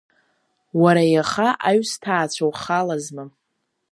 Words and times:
Уара 0.81 1.03
иаха 1.13 1.47
аҩсҭаацәа 1.69 2.43
ухалазма? 2.49 3.25